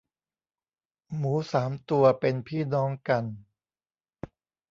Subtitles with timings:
[1.15, 3.23] หมูสามตัว เป็นพี่น้องกัน